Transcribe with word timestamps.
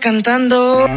cantando. 0.00 0.88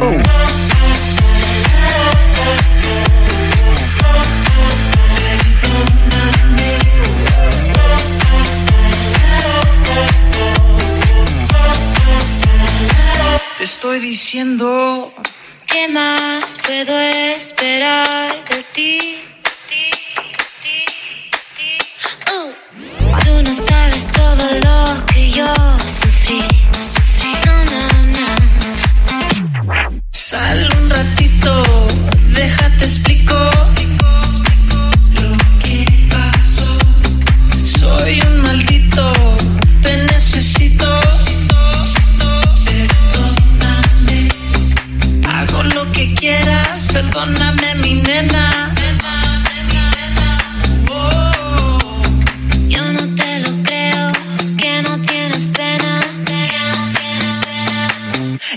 Te 13.58 13.64
estoy 13.64 14.00
diciendo. 14.00 15.12
¿Qué 15.66 15.88
más 15.88 16.58
puedo 16.66 16.98
esperar 16.98 18.32
de 18.48 18.62
ti? 18.72 19.18
ti, 19.68 19.90
ti, 20.62 20.84
ti. 21.56 21.78
Oh. 22.32 22.50
Tú 23.24 23.42
no 23.42 23.54
sabes 23.54 24.06
todo 24.12 24.46
lo 24.60 25.06
que 25.06 25.30
yo 25.30 25.46
sufrí. 25.86 26.63
Sal 30.26 30.66
un 30.80 30.88
ratito, 30.88 31.62
déjate 32.34 32.86
explico. 32.86 33.34
Lo 35.20 35.36
que 35.58 35.84
pasó. 36.08 36.78
Soy 37.62 38.22
un 38.22 38.40
maldito, 38.40 39.12
te 39.82 39.98
necesito. 40.04 40.98
Perdóname. 42.64 44.28
Hago 45.28 45.62
lo 45.62 45.92
que 45.92 46.14
quieras, 46.14 46.88
perdóname 46.90 47.74
mi 47.82 47.92
nena. 47.92 48.43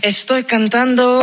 Estoy 0.08 0.46
cantando. 0.46 1.22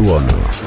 Club 0.00 0.08
Suono. 0.08 0.59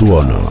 Club 0.00 0.08
Suono. 0.08 0.49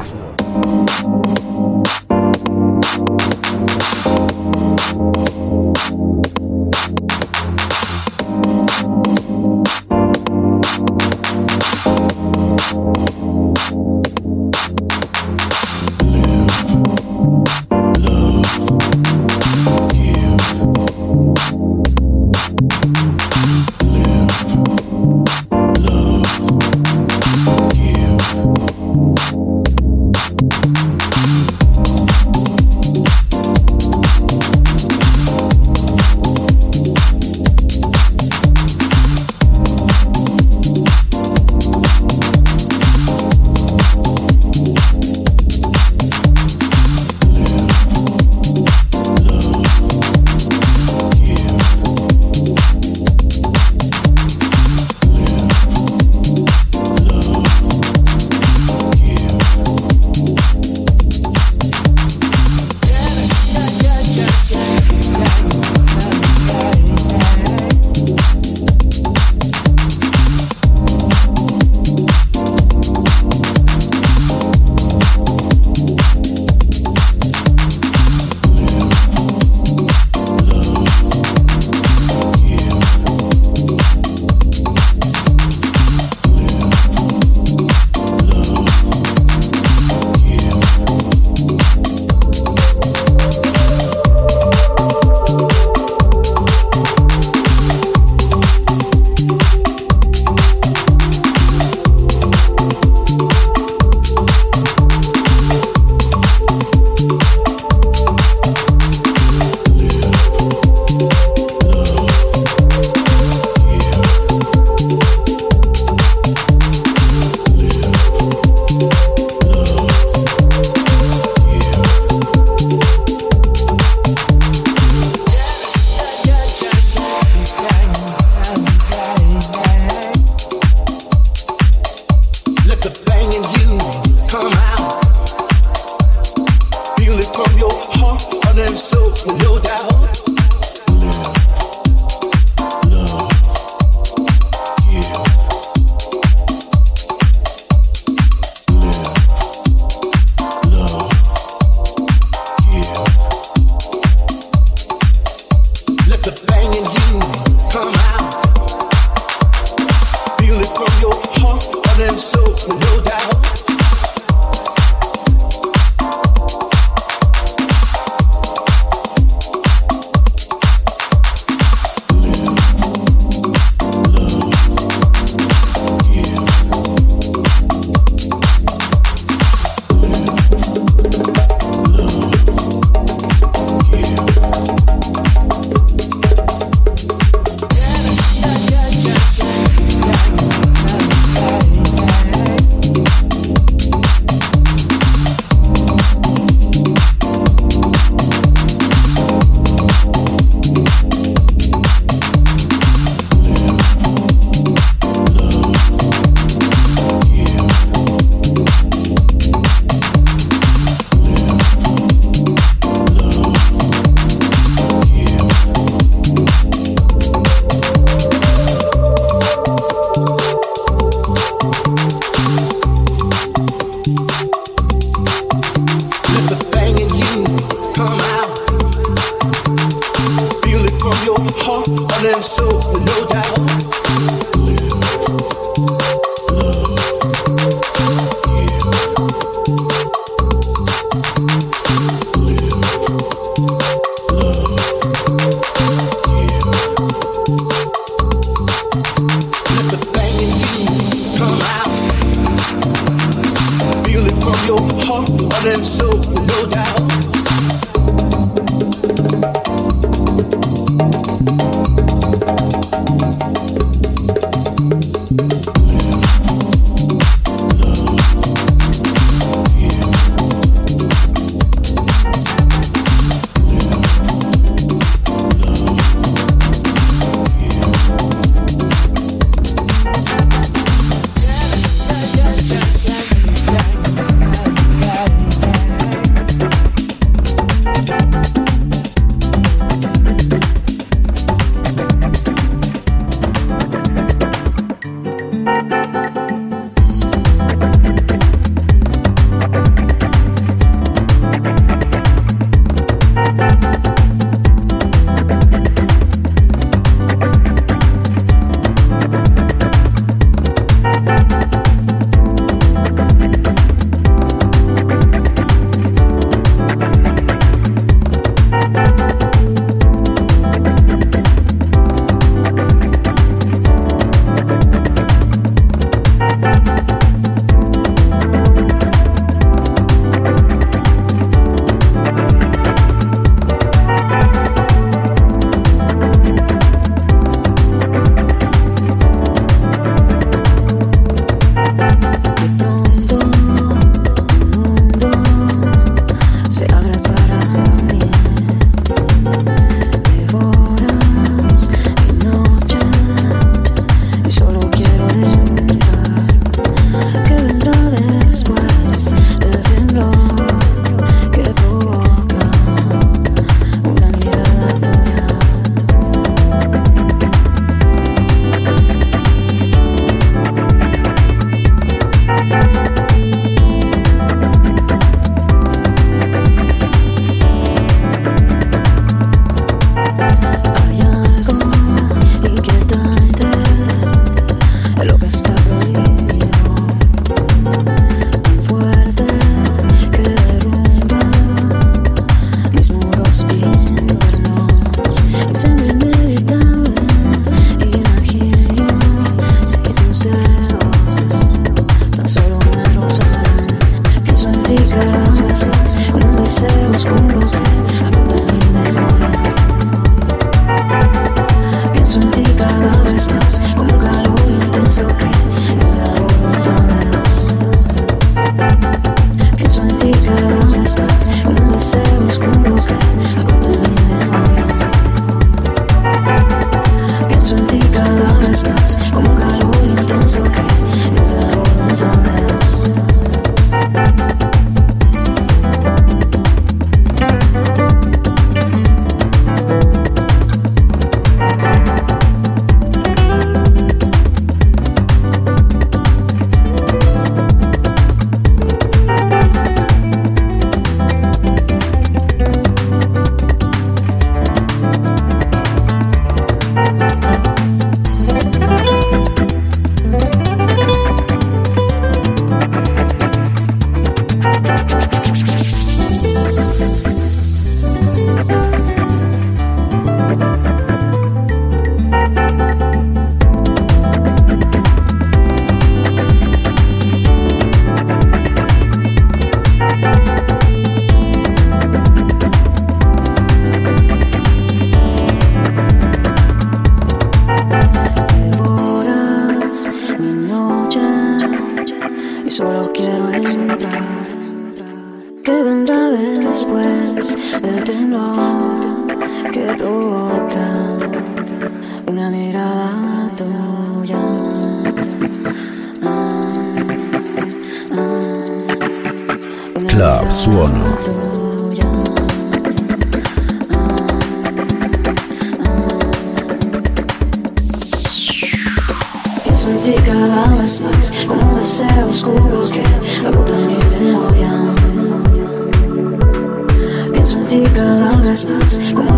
cosas. 528.66 529.14
Como 529.14 529.29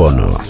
Buono. 0.00 0.49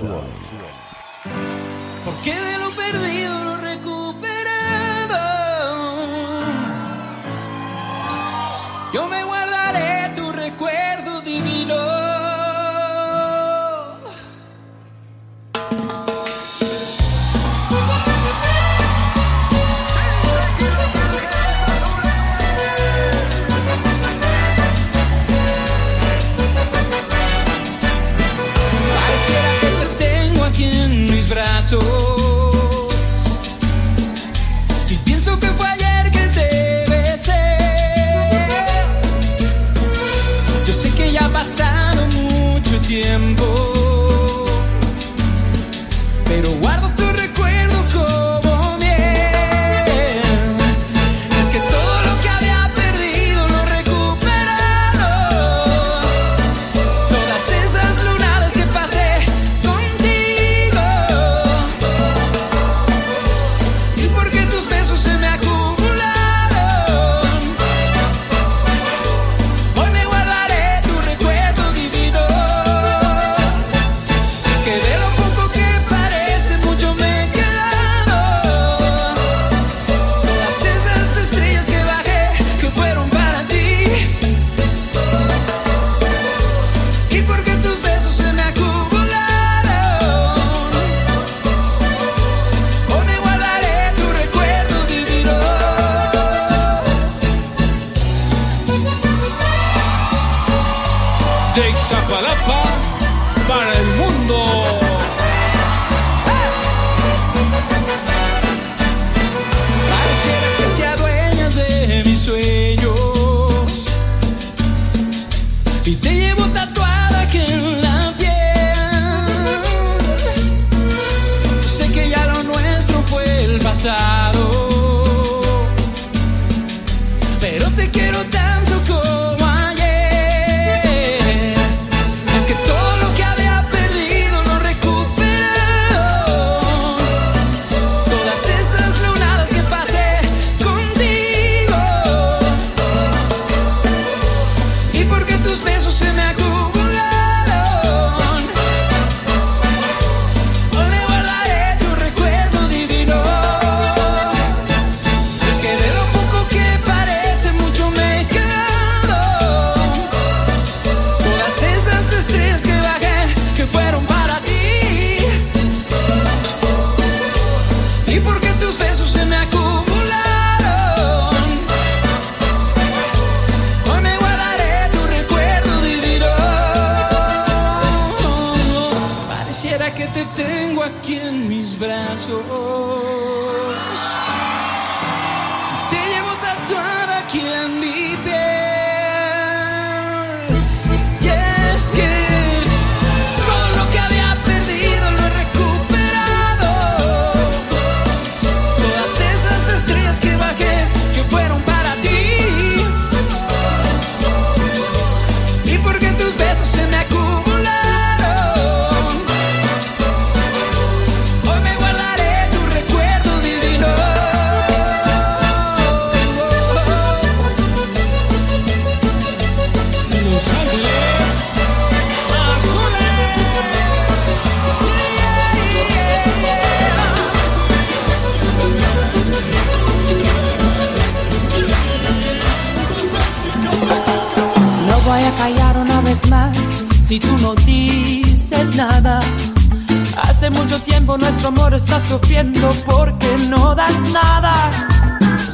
sufriendo 242.10 242.74
porque 242.86 243.28
no 243.48 243.72
das 243.72 244.00
nada. 244.12 244.52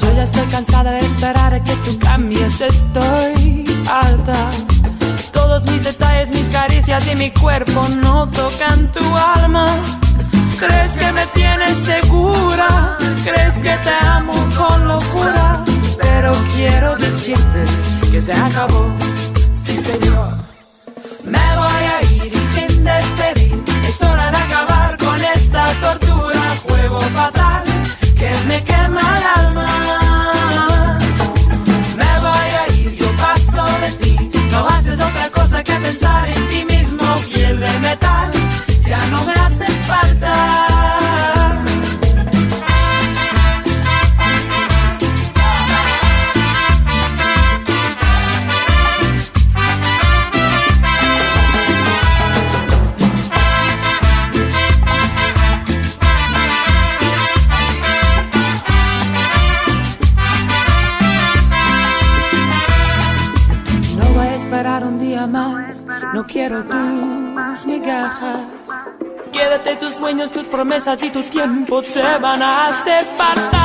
Yo 0.00 0.10
ya 0.16 0.22
estoy 0.22 0.46
cansada 0.46 0.90
de 0.92 1.00
esperar 1.00 1.52
a 1.52 1.62
que 1.62 1.74
tú 1.84 1.98
cambies, 1.98 2.62
estoy 2.62 3.64
alta. 3.90 4.38
Todos 5.32 5.66
mis 5.70 5.84
detalles, 5.84 6.30
mis 6.30 6.48
caricias 6.48 7.06
y 7.12 7.14
mi 7.14 7.30
cuerpo 7.30 7.86
no 8.02 8.26
tocan 8.30 8.90
tu 8.90 9.04
alma. 9.38 9.66
¿Crees 10.58 10.92
que 10.92 11.12
me 11.12 11.26
tienes 11.34 11.76
segura? 11.92 12.96
¿Crees 13.22 13.54
que 13.56 13.74
te 13.86 13.94
amo 14.06 14.32
con 14.56 14.88
locura? 14.88 15.62
Pero 16.00 16.32
quiero 16.54 16.96
decirte 16.96 17.64
que 18.10 18.20
se 18.22 18.32
acabó, 18.32 18.86
sí 19.52 19.76
señor. 19.76 20.35
fuerzas 70.86 71.02
y 71.02 71.10
tu 71.10 71.22
tiempo 71.24 71.82
te 71.82 72.18
van 72.18 72.42
a 72.42 72.68
hacer. 72.68 73.55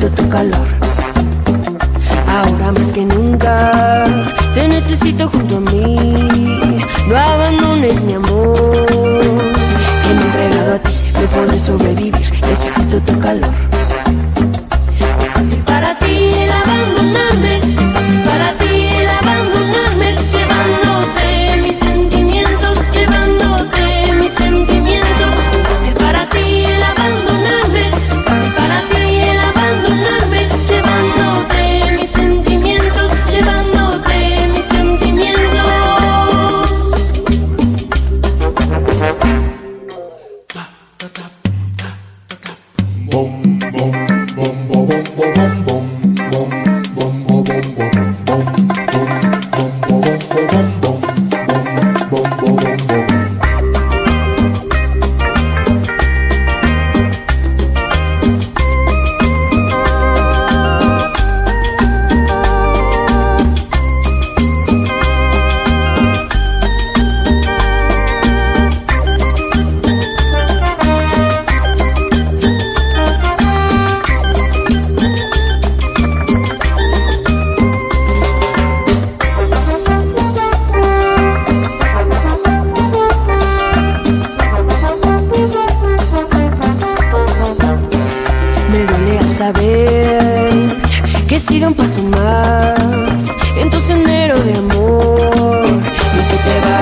siento 0.00 0.16
tu 0.16 0.28
calor. 0.30 0.79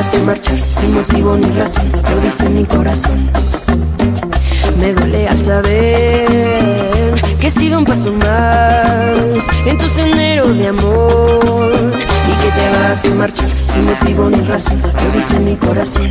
hace 0.09 0.20
marchar 0.20 0.56
sin 0.56 0.94
motivo 0.94 1.36
ni 1.36 1.50
razón, 1.50 1.84
lo 1.92 2.20
dice 2.22 2.48
mi 2.48 2.64
corazón. 2.64 3.30
Me 4.80 4.94
duele 4.94 5.28
al 5.28 5.38
saber 5.38 7.22
que 7.38 7.48
he 7.48 7.50
sido 7.50 7.78
un 7.78 7.84
paso 7.84 8.11
más 8.14 9.46
en 9.66 9.76
tu 9.76 9.86
sendero 9.86 10.48
de 10.48 10.68
amor 10.68 11.92
y 12.26 12.42
que 12.42 12.50
te 12.52 12.70
vas 12.70 13.04
a 13.04 13.09
marchar 13.11 13.50
sin 13.50 13.84
motivo 13.84 14.30
ni 14.30 14.40
razón, 14.48 14.80
lo 14.80 15.11
dice 15.12 15.40
mi 15.40 15.56
corazón. 15.56 16.09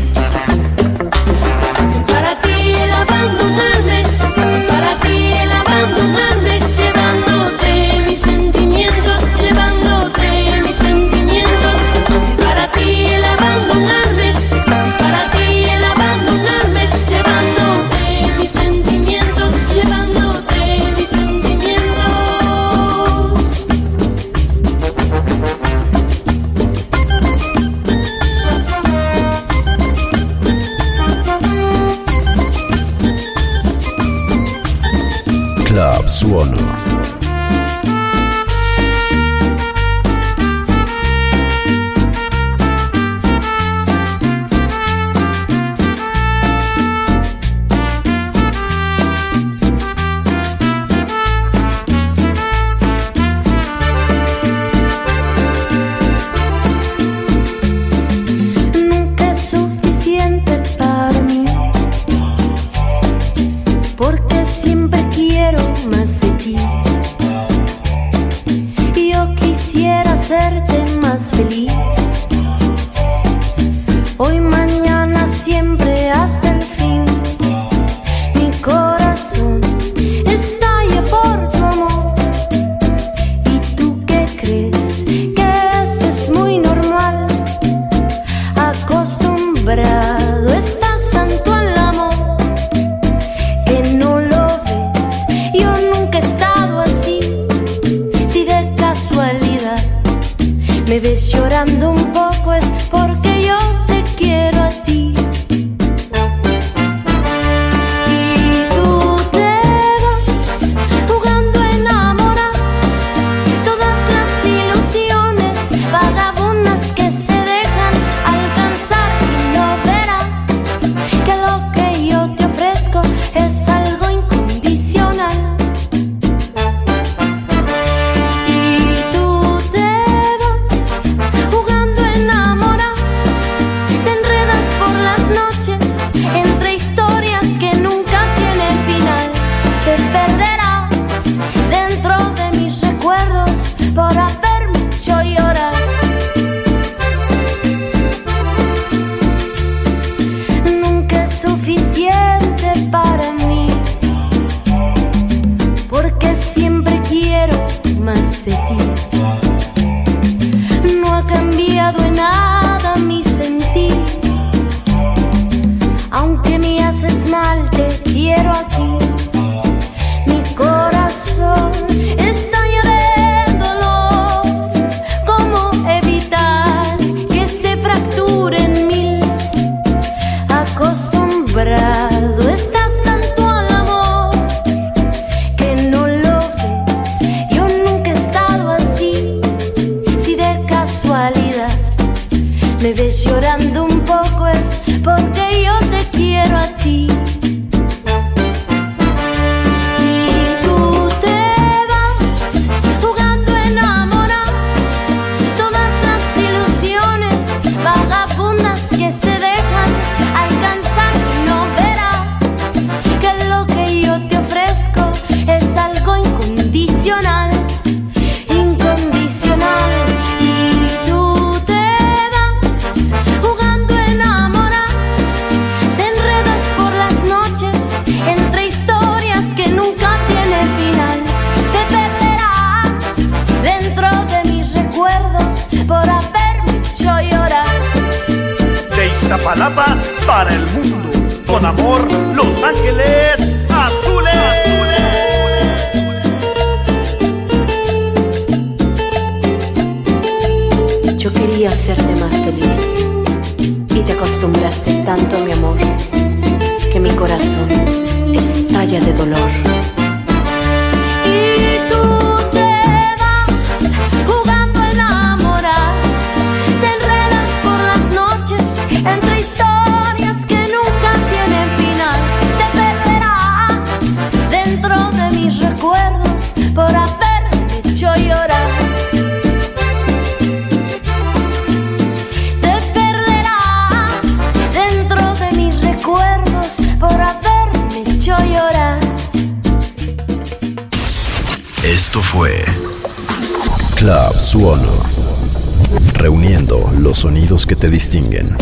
Distinguen. 297.90 298.56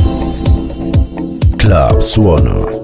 Club 1.58 2.02
Suono. 2.02 2.75